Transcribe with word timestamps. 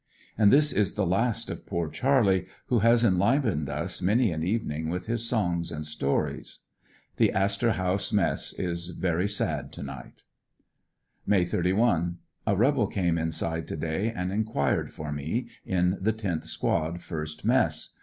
And 0.35 0.51
this 0.51 0.73
is 0.73 0.95
the 0.95 1.05
last 1.05 1.47
of 1.51 1.67
poor 1.67 1.87
Charlie, 1.87 2.47
who 2.69 2.79
has 2.79 3.03
enlivened 3.05 3.69
us 3.69 4.01
many 4.01 4.31
an 4.31 4.41
evening 4.43 4.89
with 4.89 5.05
his 5.05 5.29
songs 5.29 5.71
and 5.71 5.85
stories. 5.85 6.61
The 7.17 7.31
Astor 7.31 7.73
House 7.73 8.11
Mess 8.11 8.51
is 8.53 8.87
very 8.87 9.29
sad 9.29 9.71
to 9.73 9.83
night. 9.83 10.23
May 11.27 11.45
31.— 11.45 12.17
A 12.47 12.55
rebel 12.55 12.87
came 12.87 13.19
inside 13.19 13.67
to 13.67 13.77
day 13.77 14.11
and 14.11 14.31
enquired 14.31 14.91
for 14.91 15.11
me, 15.11 15.49
in 15.67 15.99
the 16.01 16.13
tenth 16.13 16.45
squad, 16.45 17.03
first 17.03 17.45
mess. 17.45 17.93